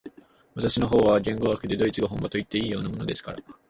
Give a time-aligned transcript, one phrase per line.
[0.55, 3.37] 私の方は言語学でドイツが本場といっていいようなものですから、